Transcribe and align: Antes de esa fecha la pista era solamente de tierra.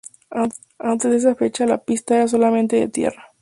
Antes 0.79 1.11
de 1.11 1.17
esa 1.17 1.35
fecha 1.35 1.67
la 1.67 1.77
pista 1.77 2.15
era 2.15 2.27
solamente 2.27 2.75
de 2.75 2.87
tierra. 2.87 3.29